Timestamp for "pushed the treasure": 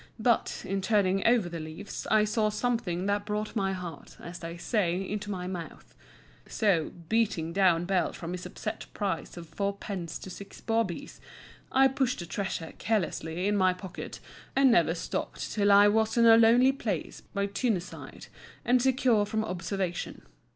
11.87-12.73